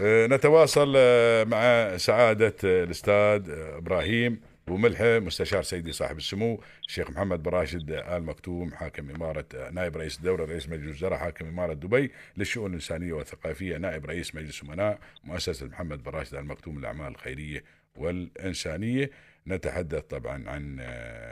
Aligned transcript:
آه، 0.00 0.26
نتواصل 0.26 0.92
آه، 0.96 1.44
مع 1.44 1.96
سعادة 1.96 2.54
آه، 2.64 2.84
الأستاذ 2.84 3.50
إبراهيم 3.50 4.40
وملحة 4.68 5.18
مستشار 5.18 5.62
سيدي 5.62 5.92
صاحب 5.92 6.16
السمو 6.16 6.62
الشيخ 6.88 7.10
محمد 7.10 7.42
براشد 7.42 7.90
آل 7.90 8.22
مكتوم 8.24 8.74
حاكم 8.74 9.10
إمارة 9.10 9.46
نائب 9.72 9.96
رئيس 9.96 10.18
الدولة 10.18 10.44
رئيس 10.44 10.68
مجلس 10.68 10.84
الوزراء 10.84 11.18
حاكم 11.18 11.46
إمارة 11.46 11.72
دبي 11.72 12.12
للشؤون 12.36 12.70
الإنسانية 12.70 13.12
والثقافية 13.12 13.76
نائب 13.76 14.06
رئيس 14.06 14.34
مجلس 14.34 14.62
أمناء 14.62 14.98
مؤسسة 15.24 15.66
محمد 15.66 16.02
براشد 16.02 16.34
آل 16.34 16.46
مكتوم 16.46 16.78
للأعمال 16.78 17.08
الخيرية 17.08 17.64
والإنسانية. 17.96 19.10
نتحدث 19.46 20.02
طبعا 20.02 20.48
عن 20.50 20.80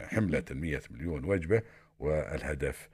حملة 0.09 0.45
المية 0.51 0.83
مليون 0.91 1.25
وجبة 1.25 1.63
والهدف 1.99 2.89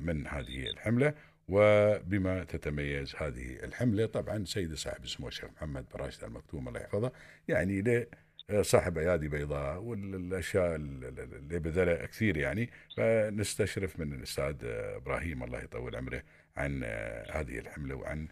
من 0.00 0.26
هذه 0.26 0.70
الحملة. 0.74 1.14
وبما 1.48 2.44
تتميز 2.44 3.14
هذه 3.16 3.64
الحملة 3.64 4.06
طبعا 4.06 4.44
سيد 4.44 4.74
صاحب 4.74 5.04
اسمه 5.04 5.28
الشيخ 5.28 5.50
محمد 5.56 5.84
براشد 5.94 6.24
المكتوم 6.24 6.68
الله 6.68 6.80
يحفظه 6.80 7.12
يعني 7.48 7.82
له 7.82 8.06
صاحب 8.62 8.98
ايادي 8.98 9.28
بيضاء 9.28 9.78
والأشياء 9.82 10.74
اللي 10.74 11.58
بذلها 11.58 12.06
كثير 12.06 12.36
يعني 12.36 12.70
فنستشرف 12.96 14.00
من 14.00 14.12
الأستاذ 14.12 14.54
إبراهيم 14.96 15.42
الله 15.42 15.62
يطول 15.62 15.96
عمره 15.96 16.22
عن 16.56 16.84
هذه 17.32 17.58
الحملة 17.58 17.94
وعن 17.94 18.28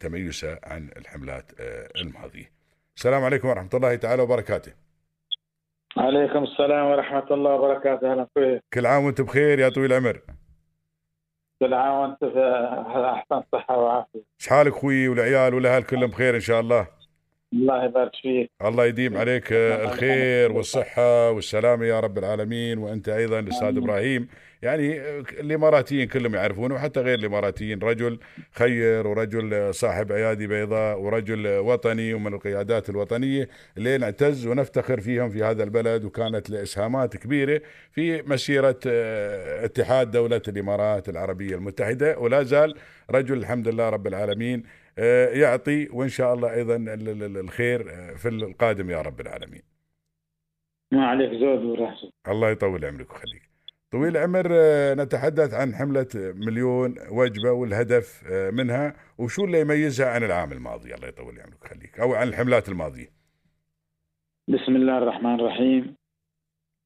تميزه 0.00 0.58
عن 0.64 0.90
الحملات 0.96 1.52
الماضية. 1.96 2.50
السلام 2.96 3.24
عليكم 3.24 3.48
ورحمة 3.48 3.70
الله 3.74 3.94
تعالى 3.94 4.22
وبركاته. 4.22 4.72
عليكم 5.96 6.42
السلام 6.44 6.86
ورحمة 6.86 7.34
الله 7.34 7.50
وبركاته 7.54 8.12
أهلا 8.12 8.26
فيك. 8.34 8.62
كل 8.74 8.86
عام 8.86 9.04
وأنتم 9.04 9.24
بخير 9.24 9.58
يا 9.58 9.68
طويل 9.68 9.92
العمر. 9.92 10.20
كل 11.60 11.74
عام 11.74 11.94
وانت 11.94 12.24
في 12.24 13.12
أحسن 13.14 13.42
صحه 13.52 13.78
وعافيه 13.78 14.20
شحالك 14.38 14.72
أخوي 14.72 15.08
والعيال 15.08 15.54
والاهل 15.54 15.82
كلهم 15.82 16.10
بخير 16.10 16.34
إن 16.34 16.40
شاء 16.40 16.60
الله؟ 16.60 16.86
الله 17.52 17.84
يبارك 17.84 18.12
فيك. 18.22 18.50
الله 18.64 18.86
يديم 18.86 19.16
عليك 19.16 19.52
الخير 19.52 20.52
والصحة 20.52 21.30
والسلامة 21.30 21.86
يا 21.86 22.00
رب 22.00 22.18
العالمين 22.18 22.78
وأنت 22.78 23.08
أيضا 23.08 23.38
الأستاذ 23.38 23.76
إبراهيم. 23.76 24.28
يعني 24.62 25.00
الإماراتيين 25.20 26.08
كلهم 26.08 26.34
يعرفونه 26.34 26.74
وحتى 26.74 27.00
غير 27.00 27.18
الإماراتيين 27.18 27.78
رجل 27.78 28.18
خير 28.50 29.06
ورجل 29.06 29.74
صاحب 29.74 30.12
أيادي 30.12 30.46
بيضاء 30.46 31.00
ورجل 31.00 31.48
وطني 31.58 32.14
ومن 32.14 32.34
القيادات 32.34 32.90
الوطنية 32.90 33.48
اللي 33.76 33.98
نعتز 33.98 34.46
ونفتخر 34.46 35.00
فيهم 35.00 35.30
في 35.30 35.42
هذا 35.44 35.64
البلد 35.64 36.04
وكانت 36.04 36.50
لإسهامات 36.50 37.16
كبيرة 37.16 37.62
في 37.92 38.22
مسيرة 38.22 38.78
اتحاد 39.64 40.10
دولة 40.10 40.42
الإمارات 40.48 41.08
العربية 41.08 41.54
المتحدة. 41.54 42.18
ولا 42.18 42.42
زال 42.42 42.74
رجل 43.10 43.38
الحمد 43.38 43.68
لله 43.68 43.88
رب 43.88 44.06
العالمين 44.06 44.62
آه، 44.98 45.28
يعطي 45.28 45.88
وإن 45.92 46.08
شاء 46.08 46.34
الله 46.34 46.54
أيضا 46.54 46.76
الخير 47.40 47.90
آه، 47.90 48.14
في 48.14 48.28
القادم 48.28 48.90
يا 48.90 49.02
رب 49.02 49.20
العالمين. 49.20 49.62
ما 50.92 51.06
عليك 51.06 51.30
زود 51.30 51.64
وراسك 51.64 52.12
الله 52.28 52.50
يطول 52.50 52.84
عمرك 52.84 53.10
ويخليك. 53.10 53.49
طويل 53.90 54.16
العمر 54.16 54.48
آه، 54.52 54.94
نتحدث 54.94 55.54
عن 55.54 55.74
حملة 55.74 56.08
مليون 56.14 56.94
وجبة 57.10 57.52
والهدف 57.52 58.24
منها 58.52 58.96
وشو 59.18 59.44
اللي 59.44 59.60
يميزها 59.60 60.10
عن 60.10 60.24
العام 60.24 60.52
الماضي؟ 60.52 60.94
الله 60.94 61.08
يطول 61.08 61.40
عمرك 61.40 61.62
ويخليك 61.62 62.00
أو 62.00 62.14
عن 62.14 62.28
الحملات 62.28 62.68
الماضية. 62.68 63.08
بسم 64.48 64.76
الله 64.76 64.98
الرحمن 64.98 65.34
الرحيم. 65.34 65.96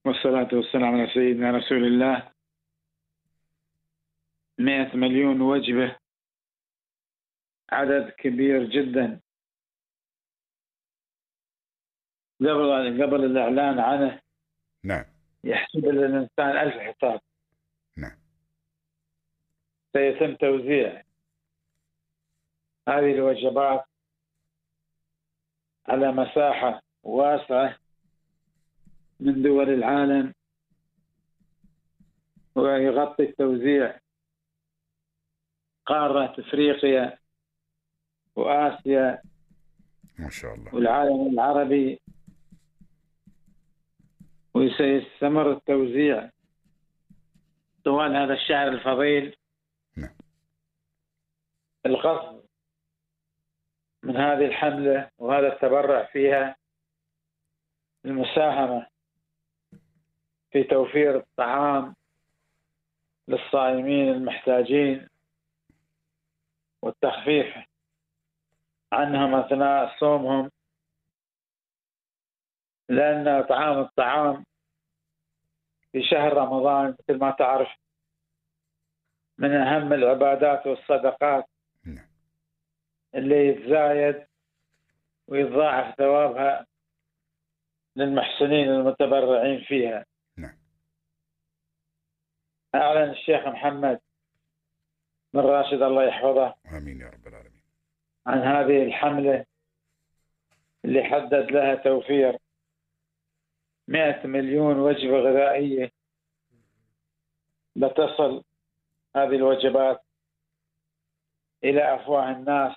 والصلاة 0.07 0.49
والسلام 0.53 1.01
على 1.01 1.11
سيدنا 1.15 1.51
رسول 1.51 1.85
الله. 1.85 2.33
مئة 4.59 4.97
مليون 4.97 5.41
وجبة 5.41 5.97
عدد 7.73 8.11
كبير 8.19 8.65
جدا. 8.65 9.21
قبل 12.41 13.03
قبل 13.03 13.25
الإعلان 13.25 13.79
عنه. 13.79 14.21
نعم. 14.85 15.14
يحسب 15.45 15.85
الإنسان 15.85 16.57
ألف 16.57 16.75
حساب. 16.75 17.21
نعم. 17.97 18.17
سيتم 19.93 20.35
توزيع 20.35 21.03
هذه 22.89 23.13
الوجبات 23.13 23.85
على 25.87 26.13
مساحة 26.13 26.83
واسعة 27.03 27.77
من 29.21 29.43
دول 29.43 29.69
العالم 29.69 30.35
ويغطي 32.55 33.23
التوزيع 33.23 33.99
قارة 35.87 36.41
إفريقيا 36.41 37.19
وآسيا 38.37 39.23
ما 40.19 40.31
شاء 40.31 40.55
الله. 40.55 40.75
والعالم 40.75 41.27
العربي 41.33 42.01
وسيستمر 44.55 45.53
التوزيع 45.53 46.31
طوال 47.85 48.17
هذا 48.17 48.35
الشهر 48.35 48.69
الفضيل. 48.69 49.37
نعم. 49.97 50.17
القصد 51.87 52.45
من 54.03 54.17
هذه 54.17 54.47
الحملة 54.47 55.11
وهذا 55.19 55.53
التبرع 55.53 56.05
فيها 56.05 56.57
المساهمة 58.05 58.87
في 60.51 60.63
توفير 60.63 61.17
الطعام 61.17 61.95
للصائمين 63.29 64.09
المحتاجين 64.09 65.09
والتخفيف 66.83 67.57
عنهم 68.93 69.35
أثناء 69.35 69.99
صومهم. 69.99 70.51
لأن 72.89 73.43
طعام 73.43 73.81
الطعام 73.81 74.45
في 75.93 76.03
شهر 76.03 76.33
رمضان 76.33 76.97
مثل 77.01 77.19
ما 77.19 77.31
تعرف 77.31 77.69
من 79.39 79.53
أهم 79.53 79.93
العبادات 79.93 80.67
والصدقات 80.67 81.45
نعم. 81.85 82.07
اللي 83.15 83.49
يتزايد 83.49 84.27
ويتضاعف 85.29 85.95
ثوابها 85.97 86.67
للمحسنين 87.97 88.69
المتبرعين 88.69 89.61
فيها 89.65 90.05
نعم. 90.37 90.59
أعلن 92.75 93.11
الشيخ 93.11 93.47
محمد 93.47 94.01
بن 95.35 95.41
راشد 95.41 95.83
الله 95.83 96.05
يحفظه 96.05 96.55
آمين 96.73 97.01
يا 97.01 97.07
رب 97.07 97.27
العالمين 97.27 97.63
عن 98.27 98.39
هذه 98.39 98.83
الحملة 98.83 99.45
اللي 100.85 101.05
حدد 101.05 101.51
لها 101.51 101.75
توفير 101.75 102.39
100 103.89 104.27
مليون 104.27 104.79
وجبة 104.79 105.19
غذائية 105.19 105.93
لتصل 107.77 108.45
هذه 109.17 109.35
الوجبات 109.37 110.05
إلى 111.65 111.95
أفواه 111.95 112.31
الناس. 112.31 112.77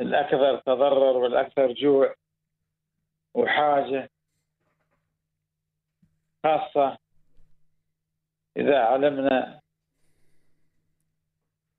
الأكثر 0.00 0.58
تضرر 0.58 1.16
والأكثر 1.16 1.72
جوع 1.72 2.14
وحاجة 3.34 4.10
خاصة 6.44 6.98
إذا 8.56 8.78
علمنا 8.78 9.60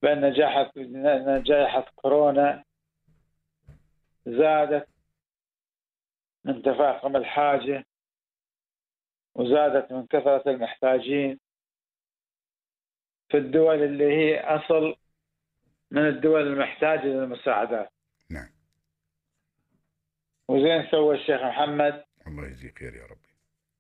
بأن 0.02 0.34
جائحة 1.44 1.86
كورونا 1.96 2.64
زادت 4.26 4.88
من 6.46 6.62
تفاقم 6.62 7.16
الحاجة 7.16 7.86
وزادت 9.36 9.92
من 9.92 10.08
كثرة 10.08 10.52
المحتاجين 10.52 11.40
في 13.30 13.38
الدول 13.38 13.84
اللي 13.84 14.06
هي 14.06 14.40
أصل 14.40 14.96
من 15.92 16.08
الدول 16.08 16.48
المحتاجة 16.48 17.06
للمساعدات. 17.06 17.92
نعم. 18.30 18.50
وزين 20.48 20.88
سوى 20.92 21.16
الشيخ 21.16 21.42
محمد. 21.42 22.04
الله 22.28 22.48
يجزيه 22.48 22.74
خير 22.80 22.96
يا 22.96 23.06
ربي. 23.06 23.28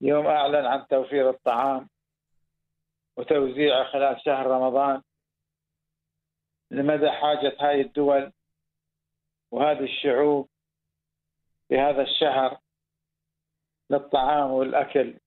يوم 0.01 0.25
أعلن 0.25 0.65
عن 0.65 0.87
توفير 0.87 1.29
الطعام 1.29 1.89
وتوزيعه 3.17 3.83
خلال 3.83 4.21
شهر 4.25 4.47
رمضان 4.47 5.01
لمدى 6.71 7.11
حاجة 7.11 7.55
هذه 7.59 7.81
الدول 7.81 8.31
وهذه 9.51 9.83
الشعوب 9.83 10.49
في 11.69 11.77
هذا 11.79 12.01
الشهر 12.01 12.59
للطعام 13.89 14.51
والأكل. 14.51 15.19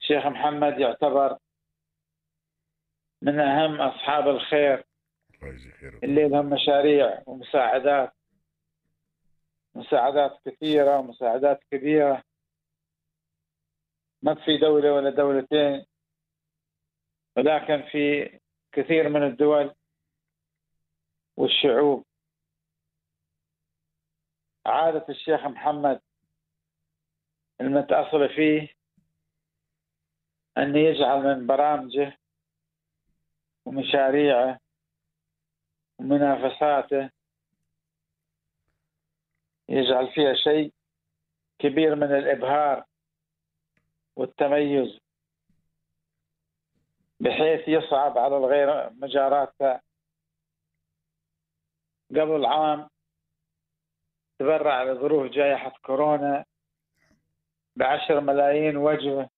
الشيخ 0.00 0.26
محمد 0.26 0.78
يعتبر 0.78 1.38
من 3.22 3.40
أهم 3.40 3.80
أصحاب 3.80 4.28
الخير. 4.28 4.84
اللي 6.04 6.28
لهم 6.28 6.50
مشاريع 6.50 7.22
ومساعدات. 7.26 8.12
مساعدات 9.74 10.38
كثيرة 10.44 10.98
ومساعدات 10.98 11.60
كبيرة. 11.70 12.22
ما 14.22 14.34
في 14.34 14.58
دولة 14.58 14.92
ولا 14.92 15.10
دولتين 15.10 15.86
ولكن 17.36 17.82
في 17.92 18.30
كثير 18.72 19.08
من 19.08 19.22
الدول 19.22 19.74
والشعوب. 21.36 22.04
عادة 24.66 25.06
الشيخ 25.08 25.40
محمد 25.44 26.00
المتأصل 27.60 28.28
فيه 28.28 28.68
أن 30.58 30.76
يجعل 30.76 31.22
من 31.22 31.46
برامجه 31.46 32.18
ومشاريعه 33.64 34.60
ومنافساته 35.98 37.10
يجعل 39.68 40.12
فيها 40.12 40.34
شيء 40.34 40.72
كبير 41.58 41.94
من 41.94 42.16
الإبهار 42.16 42.84
والتميز 44.16 44.98
بحيث 47.20 47.68
يصعب 47.68 48.18
على 48.18 48.36
الغير 48.36 48.90
مجاراته 48.90 49.80
قبل 52.10 52.44
عام 52.46 52.88
تبرع 54.42 54.82
لظروف 54.82 55.32
جائحة 55.32 55.72
كورونا 55.82 56.44
بعشر 57.76 58.20
ملايين 58.20 58.76
وجبة 58.76 59.28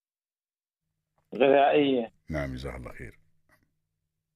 غذائية. 1.35 2.11
نعم 2.29 2.53
جزاه 2.53 2.75
الله 2.75 2.91
خير. 2.91 3.19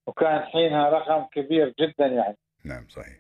وكان 0.08 0.40
حينها 0.40 0.90
رقم 0.90 1.26
كبير 1.26 1.74
جدا 1.80 2.06
يعني. 2.06 2.38
نعم 2.66 2.88
صحيح. 2.88 3.20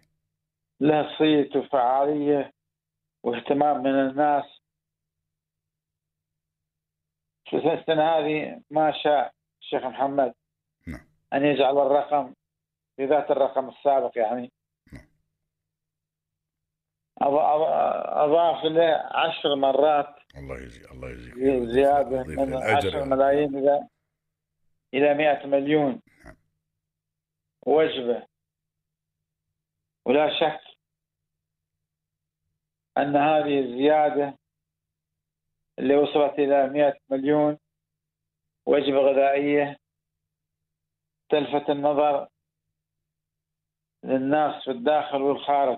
له 0.79 1.17
صيت 1.17 1.55
وفعالية 1.55 2.53
واهتمام 3.23 3.83
من 3.83 3.99
الناس. 4.09 4.45
في 7.49 7.57
السنة 7.57 8.03
هذه 8.03 8.61
ما 8.69 8.91
شاء 9.03 9.33
الشيخ 9.61 9.83
محمد 9.83 10.33
نعم. 10.87 11.07
أن 11.33 11.45
يجعل 11.45 11.77
الرقم 11.77 12.33
في 12.95 13.05
ذات 13.05 13.31
الرقم 13.31 13.69
السابق 13.69 14.17
يعني. 14.17 14.51
أضاف 17.21 18.63
له 18.66 19.10
عشر 19.12 19.56
مرات. 19.56 20.16
الله 20.38 20.57
يجزي 20.62 20.86
الله 20.92 21.10
يجزيك 21.10 21.69
زيادة 21.69 22.19
يضيف 22.21 22.39
من 22.39 22.50
للأجر 22.50 22.88
عشر 22.88 22.98
يا- 22.98 23.04
ملايين 23.06 23.56
إلى 23.57 23.88
إلى 24.94 25.13
100 25.13 25.45
مليون. 25.48 26.01
نعم. 26.25 26.36
وجبة. 27.68 28.27
ولا 30.06 30.39
شك 30.39 30.62
أن 32.98 33.16
هذه 33.16 33.60
الزيادة 33.60 34.38
اللي 35.80 35.95
وصلت 35.95 36.33
إلى 36.39 36.69
100 36.69 36.94
مليون 37.10 37.57
وجبة 38.66 38.98
غذائية 39.00 39.77
تلفت 41.30 41.69
النظر 41.69 42.27
للناس 44.04 44.63
في 44.63 44.71
الداخل 44.71 45.21
والخارج. 45.21 45.77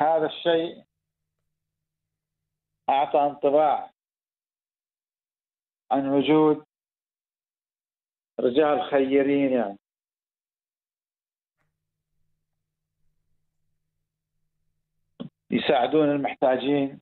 هذا 0.00 0.26
الشيء 0.26 0.84
أعطى 2.88 3.20
انطباع 3.20 3.90
عن 5.90 6.08
وجود 6.08 6.66
رجال 8.40 8.90
خيرين 8.90 9.52
يعني. 9.52 9.78
يساعدون 15.50 16.10
المحتاجين 16.10 17.00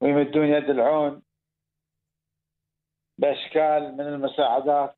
ويمدون 0.00 0.44
يد 0.44 0.70
العون 0.70 1.22
بأشكال 3.18 3.96
من 3.96 4.00
المساعدات 4.00 4.96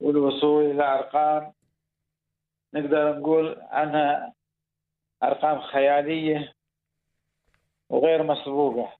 والوصول 0.00 0.64
إلى 0.64 0.82
أرقام. 0.82 1.52
نقدر 2.74 3.18
نقول 3.18 3.60
عنها 3.60 4.34
أرقام 5.22 5.60
خيالية 5.60 6.54
وغير 7.88 8.22
مسبوقة. 8.22 8.96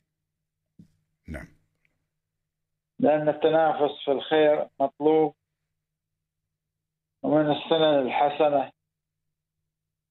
نعم. 1.28 1.49
لأن 2.99 3.28
التنافس 3.28 4.05
في 4.05 4.11
الخير 4.11 4.69
مطلوب 4.81 5.34
ومن 7.22 7.50
السنن 7.50 8.06
الحسنة 8.06 8.72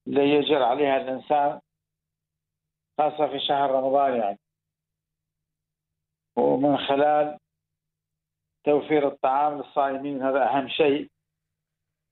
اللي 0.06 0.30
يجر 0.30 0.62
عليها 0.62 0.96
الإنسان 0.96 1.60
خاصة 2.98 3.26
في 3.28 3.40
شهر 3.40 3.70
رمضان 3.70 4.20
يعني. 4.20 4.38
ومن 6.36 6.78
خلال 6.78 7.38
توفير 8.64 9.08
الطعام 9.08 9.58
للصائمين 9.58 10.22
هذا 10.22 10.44
أهم 10.44 10.68
شيء 10.68 11.10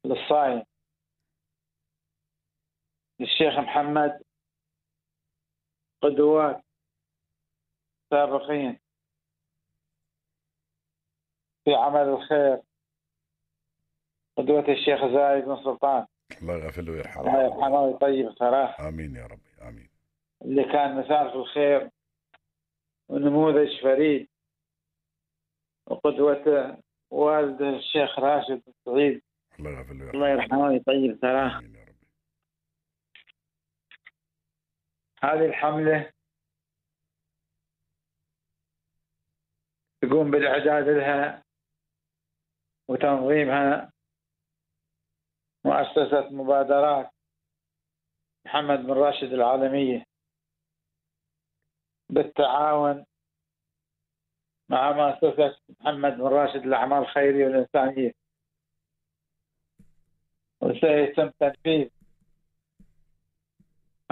للصائم. 0.05 0.65
الشيخ 3.23 3.59
محمد 3.59 4.23
قدوات 6.03 6.65
سابقين 8.11 8.79
في 11.65 11.75
عمل 11.75 12.09
الخير. 12.09 12.63
قدوة 14.37 14.69
الشيخ 14.69 15.01
زايد 15.07 15.45
بن 15.45 15.65
سلطان. 15.65 16.07
الله 16.43 16.55
يغفر 16.55 16.83
له 16.83 16.89
الله 16.89 16.93
ويرحمه 16.93 17.43
يرحمه 17.43 17.81
ويطيب 17.81 18.33
ثراه. 18.39 18.89
آمين 18.89 19.17
يا 19.17 19.27
ربي 19.27 19.69
آمين. 19.69 19.91
اللي 20.43 20.65
كان 20.65 20.99
مثال 20.99 21.31
في 21.31 21.37
الخير 21.37 21.91
ونموذج 23.09 23.83
فريد. 23.83 24.29
وقدوته 25.87 26.77
والده 27.11 27.69
الشيخ 27.69 28.19
راشد 28.19 28.63
بن 28.67 28.73
سعيد. 28.85 29.23
الله 29.59 29.71
يغفر 29.71 29.95
له 29.95 30.11
الله 30.11 30.23
ويرحمه 30.23 30.43
يرحمه 30.43 30.67
ويطيب 30.67 31.19
ثراه 31.21 31.59
امين 31.59 31.75
يا 31.75 31.85
ربي 31.85 32.07
هذه 35.25 35.47
الحملة 35.47 36.13
تقوم 40.03 40.31
بالإعداد 40.31 40.89
لها 40.89 41.45
وتنظيمها 42.89 43.93
مؤسسة 45.65 46.29
مبادرات 46.31 47.11
محمد 48.47 48.79
بن 48.79 48.93
راشد 48.93 49.33
العالمية 49.33 50.05
بالتعاون 52.11 53.07
مع 54.69 54.93
مؤسسة 54.93 55.57
محمد 55.81 56.13
بن 56.13 56.23
راشد 56.23 56.67
للأعمال 56.67 56.99
الخيرية 56.99 57.47
والإنسانية. 57.47 58.13
وسيتم 60.61 61.31
تنفيذ 61.41 62.02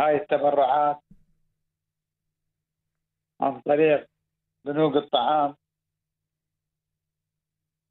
هاي 0.00 0.16
التبرعات 0.16 1.00
عن 3.40 3.60
طريق 3.60 4.06
بنوك 4.64 4.96
الطعام 4.96 5.56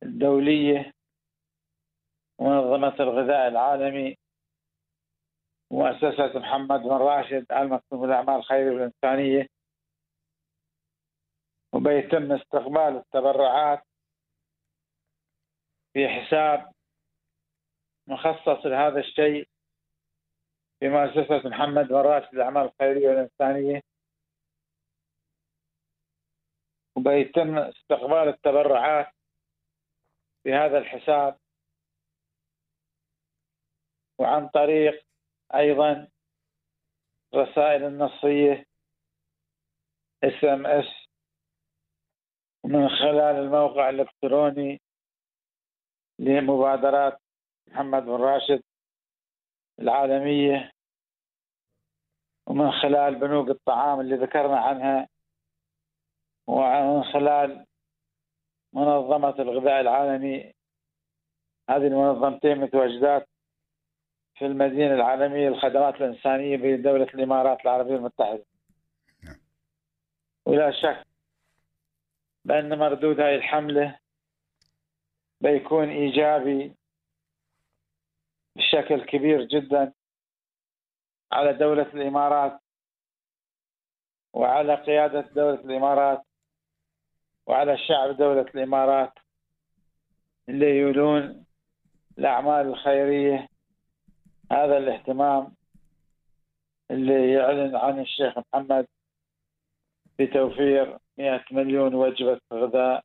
الدولية 0.04 0.94
ومنظمة 2.40 2.96
الغذاء 3.00 3.48
العالمي 3.48 4.18
ومؤسسة 5.72 6.40
محمد 6.40 6.80
بن 6.80 6.90
راشد 6.90 7.52
المكتوب 7.52 8.04
الأعمال 8.04 8.36
الخيرية 8.36 8.72
والإنسانية 8.72 9.48
وبيتم 11.74 12.32
استقبال 12.32 12.98
التبرعات 12.98 13.84
في 15.94 16.08
حساب 16.08 16.72
مخصص 18.08 18.66
لهذا 18.66 19.00
الشيء 19.00 19.49
في 20.80 20.90
مؤسسة 20.90 21.50
محمد 21.50 21.88
بن 21.88 21.96
راشد 21.96 22.36
للأعمال 22.36 22.66
الخيرية 22.66 23.08
والإنسانية. 23.10 23.82
وبيتم 26.98 27.58
استقبال 27.58 28.28
التبرعات 28.28 29.08
في 30.44 30.54
هذا 30.54 30.78
الحساب. 30.78 31.40
وعن 34.20 34.48
طريق 34.50 35.06
أيضا 35.56 36.08
رسائل 37.36 37.84
النصية 37.84 38.66
SMS 40.24 41.08
ومن 42.64 42.90
خلال 42.90 43.36
الموقع 43.36 43.90
الإلكتروني 43.90 44.82
لمبادرات 46.20 47.22
محمد 47.68 48.04
بن 48.04 48.12
راشد. 48.12 48.64
العالمية 49.82 50.72
ومن 52.48 52.72
خلال 52.72 53.16
بنوك 53.16 53.50
الطعام 53.50 54.00
اللي 54.00 54.16
ذكرنا 54.16 54.60
عنها 54.60 55.08
ومن 56.48 57.04
خلال 57.04 57.66
منظمة 58.74 59.36
الغذاء 59.40 59.82
العالمي 59.82 60.54
هذه 61.70 61.88
المنظمتين 61.88 62.58
متواجدات 62.58 63.28
في 64.36 64.46
المدينة 64.46 64.94
العالمية 64.94 65.50
للخدمات 65.50 65.96
الإنسانية 65.96 66.58
بدولة 66.58 67.04
الإمارات 67.04 67.62
العربية 67.62 67.96
المتحدة. 67.96 68.46
ولا 70.46 70.72
شك 70.72 71.08
بأن 72.46 72.80
مردود 72.80 73.20
هاي 73.20 73.36
الحملة 73.36 74.00
بيكون 75.42 75.90
إيجابي 75.90 76.79
بشكل 78.60 79.06
كبير 79.06 79.44
جدا 79.44 79.94
على 81.32 81.54
دولة 81.54 81.88
الإمارات 81.94 82.60
وعلى 84.34 84.76
قيادة 84.76 85.22
دولة 85.22 85.60
الإمارات 85.60 86.22
وعلى 87.48 87.78
شعب 87.78 88.18
دولة 88.18 88.42
الإمارات 88.42 89.14
اللي 90.50 90.78
يولون 90.78 91.46
الأعمال 92.18 92.68
الخيرية. 92.68 93.48
هذا 94.52 94.78
الاهتمام 94.78 95.56
اللي 96.92 97.34
يعلن 97.34 97.76
عن 97.76 98.00
الشيخ 98.00 98.34
محمد 98.38 98.88
بتوفير 100.20 100.98
100 101.18 101.44
مليون 101.52 101.96
وجبة 101.96 102.42
غذاء 102.54 103.04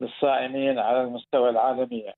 للصائمين 0.00 0.78
على 0.78 1.02
المستوى 1.02 1.50
العالمي. 1.50 2.12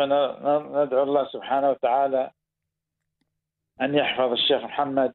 فندعو 0.00 1.02
الله 1.02 1.24
سبحانه 1.28 1.70
وتعالى 1.70 2.30
أن 3.80 3.94
يحفظ 3.94 4.32
الشيخ 4.32 4.64
محمد 4.64 5.14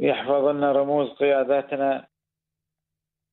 ويحفظ 0.00 0.44
لنا 0.44 0.72
رموز 0.72 1.10
قياداتنا. 1.10 2.06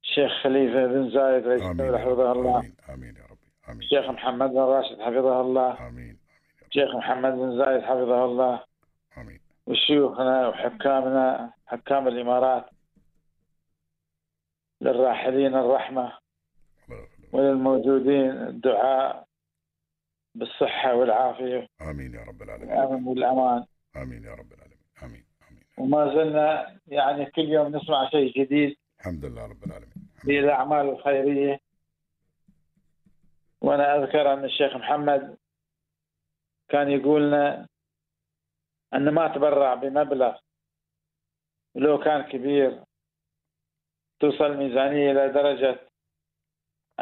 الشيخ 0.04 0.32
خليفة 0.44 0.88
بن 0.88 1.10
زايد 1.10 1.48
رئيس 1.48 1.62
الدولة 1.62 1.98
حفظه 1.98 2.32
الله. 2.32 2.60
آمين 2.60 2.76
آمين 2.90 3.16
يا 3.16 3.24
ربي 3.32 3.48
آمين. 3.70 3.82
الشيخ 3.82 4.10
محمد 4.10 4.50
بن 4.50 4.60
راشد 4.60 5.02
حفظه 5.02 5.42
الله. 5.42 5.72
آمين 5.72 5.88
آمين 5.88 6.20
الشيخ 6.68 6.96
محمد 6.96 7.32
بن 7.32 7.58
زايد 7.58 7.82
حفظه 7.82 8.26
الله. 8.26 8.64
آمين. 9.18 9.40
وشيوخنا 9.68 10.48
وحكامنا 10.48 11.54
حكام 11.68 12.08
الإمارات 12.08 12.66
للراحلين 14.82 15.56
الرحمة 15.56 16.18
وللموجودين 17.32 18.32
الدعاء. 18.32 19.31
بالصحة 20.36 20.96
والعافية. 20.96 21.68
آمين 21.82 22.14
يا 22.14 22.24
رب 22.24 22.42
العالمين. 22.42 22.70
والأمن 22.70 23.08
والأمان. 23.08 23.66
آمين 23.96 24.24
يا 24.24 24.34
رب 24.34 24.54
العالمين. 24.54 24.86
آمين 25.04 25.26
آمين. 25.50 25.64
وما 25.78 26.16
زلنا 26.16 26.80
يعني 26.88 27.26
كل 27.26 27.42
يوم 27.42 27.76
نسمع 27.76 28.10
شيء 28.10 28.34
جديد. 28.34 28.78
الحمد 29.00 29.26
لله 29.26 29.46
رب 29.46 29.64
العالمين. 29.64 29.94
في 30.22 30.40
الأعمال 30.40 30.90
الخيرية. 30.90 31.60
وأنا 33.62 33.96
أذكر 33.96 34.34
أن 34.34 34.46
الشيخ 34.46 34.76
محمد 34.76 35.38
كان 36.70 36.90
يقول 36.90 37.28
لنا 37.28 37.68
أن 38.94 39.10
ما 39.10 39.28
تبرع 39.28 39.74
بمبلغ 39.74 40.38
لو 41.76 42.00
كان 42.00 42.22
كبير 42.22 42.84
توصل 44.20 44.46
الميزانية 44.46 45.12
إلى 45.12 45.30
درجة 45.30 45.80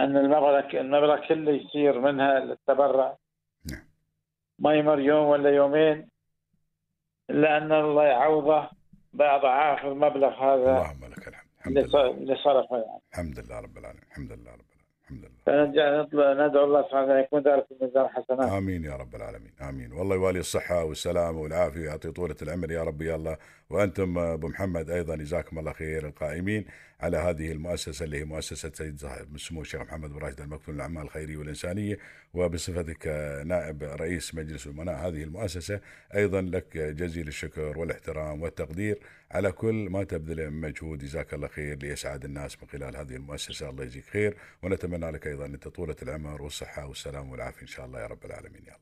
أن 0.03 0.17
المبلغ 0.17 0.59
المبلغ 0.73 1.27
كله 1.27 1.51
يصير 1.51 1.99
منها 1.99 2.39
للتبرع. 2.39 3.17
نعم. 3.71 3.83
ما 4.59 4.73
يمر 4.75 4.99
يوم 4.99 5.27
ولا 5.27 5.49
يومين 5.49 6.07
إلا 7.29 7.57
أن 7.57 7.71
الله 7.71 8.03
يعوضه 8.03 8.69
بأضعاف 9.13 9.85
المبلغ 9.85 10.29
هذا 10.29 10.55
اللهم 10.71 11.05
لك 11.11 11.27
الحمد 11.27 11.47
الحمد 11.59 11.77
اللي 11.77 11.81
لله. 11.81 11.89
ص- 11.91 11.95
اللي 12.17 12.35
صرفه 12.35 12.75
يعني. 12.77 13.01
الحمد 13.11 13.39
لله 13.39 13.59
رب 13.59 13.77
العالمين 13.77 14.03
الحمد 14.11 14.31
لله 14.31 14.51
رب 14.51 14.59
العالمين 14.69 14.79
الحمد 15.03 15.75
لله. 15.75 16.01
نطلع 16.01 16.47
ندعو 16.47 16.63
الله 16.65 16.81
سبحانه 16.83 17.03
وتعالى 17.03 17.21
يكون 17.23 17.41
ذلك 17.41 17.65
في 17.67 17.75
ميزان 17.81 18.07
حسنات. 18.07 18.51
آمين 18.51 18.83
يا 18.83 18.95
رب 18.95 19.15
العالمين 19.15 19.51
آمين. 19.69 19.93
والله 19.93 20.15
يوالي 20.15 20.39
الصحة 20.39 20.83
والسلامه 20.83 21.39
والعافية 21.41 21.79
ويعطي 21.79 22.11
طولة 22.11 22.35
العمر 22.41 22.71
يا 22.71 22.83
رب 22.83 23.01
يا 23.01 23.15
الله. 23.15 23.37
وأنتم 23.69 24.17
أبو 24.19 24.47
محمد 24.47 24.89
أيضا 24.89 25.15
جزاكم 25.15 25.59
الله 25.59 25.73
خير 25.73 26.07
القائمين 26.07 26.65
على 27.01 27.17
هذه 27.17 27.51
المؤسسة 27.51 28.05
اللي 28.05 28.19
هي 28.19 28.23
مؤسسة 28.23 28.71
سيد 28.73 28.99
صاحب 28.99 29.37
سمو 29.37 29.61
الشيخ 29.61 29.81
محمد 29.81 30.09
بن 30.09 30.17
راشد 30.17 30.41
المكتوم 30.41 30.75
للاعمال 30.75 31.03
الخيرية 31.03 31.37
والإنسانية 31.37 31.97
وبصفتك 32.33 33.07
نائب 33.45 33.83
رئيس 33.83 34.35
مجلس 34.35 34.67
امناء 34.67 34.95
هذه 34.95 35.23
المؤسسة 35.23 35.81
أيضا 36.15 36.41
لك 36.41 36.77
جزيل 36.77 37.27
الشكر 37.27 37.77
والاحترام 37.77 38.41
والتقدير 38.41 38.99
على 39.31 39.51
كل 39.51 39.87
ما 39.91 40.03
تبذله 40.03 40.49
من 40.49 40.61
مجهود. 40.61 40.99
جزاك 40.99 41.33
الله 41.33 41.47
خير 41.47 41.77
ليسعد 41.77 42.25
الناس 42.25 42.57
من 42.61 42.67
خلال 42.67 42.97
هذه 42.97 43.15
المؤسسة. 43.15 43.69
الله 43.69 43.83
يجزيك 43.83 44.05
خير. 44.05 44.37
ونتمنى 44.63 45.11
لك 45.11 45.27
أيضا 45.27 45.45
انت 45.45 45.67
طولة 45.67 45.95
العمر 46.01 46.41
والصحة 46.41 46.87
والسلام 46.87 47.29
والعافية 47.29 47.61
إن 47.61 47.67
شاء 47.67 47.85
الله 47.85 47.99
يا 48.01 48.07
رب 48.07 48.25
العالمين. 48.25 48.61
يا 48.67 48.75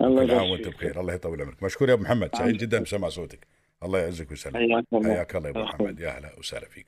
الله. 0.00 0.22
الله 0.22 0.26
كل 0.26 0.34
عام 0.34 0.50
وأنت. 0.50 0.68
بخير. 0.68 1.00
الله 1.00 1.14
يطول 1.14 1.42
عمرك. 1.42 1.62
مشكور 1.62 1.88
يا 1.88 1.94
أبو 1.94 2.02
محمد. 2.02 2.36
سعيد. 2.36 2.56
جدا 2.56 2.78
بسمع 2.78 3.08
صوتك. 3.08 3.46
الله 3.82 3.98
يعزك 3.98 4.30
ويسلمك. 4.30 4.56
حياك 4.56 4.84
الله. 4.92 5.08
يا 5.08 5.26
أبو 5.50 5.62
محمد. 5.62 6.00
يا 6.00 6.08
أهلا 6.08 6.38
وسهلا 6.38 6.68
فيك. 6.68 6.86